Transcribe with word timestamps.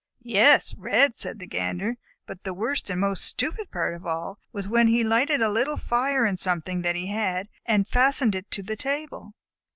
"Yes, 0.23 0.73
red," 0.79 1.19
said 1.19 1.37
the 1.37 1.45
Gander. 1.45 1.97
"But 2.25 2.43
the 2.43 2.55
worst 2.55 2.89
and 2.89 2.99
most 2.99 3.23
stupid 3.23 3.69
part 3.69 3.93
of 3.93 4.01
it 4.03 4.07
all 4.07 4.39
was 4.51 4.67
when 4.67 4.87
he 4.87 5.03
lighted 5.03 5.43
a 5.43 5.51
little 5.51 5.77
fire 5.77 6.25
in 6.25 6.37
something 6.37 6.81
that 6.81 6.95
he 6.95 7.05
had 7.11 7.49
and 7.67 7.87
fastened 7.87 8.33
it 8.33 8.45
onto 8.47 8.63
the 8.63 8.75
table." 8.75 9.33